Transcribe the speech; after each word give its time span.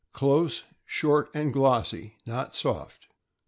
—Close, 0.13 0.63
short, 0.87 1.29
and 1.31 1.53
glossy, 1.53 2.17
not 2.25 2.55
soft. 2.55 3.05